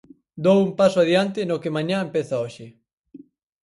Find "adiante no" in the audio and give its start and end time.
1.01-1.61